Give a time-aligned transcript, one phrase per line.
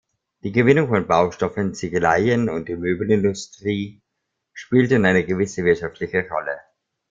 [0.41, 4.01] Die Gewinnung von Baustoffen, Ziegeleien und die Möbelindustrie
[4.51, 6.59] spielten eine gewisse wirtschaftliche Rolle.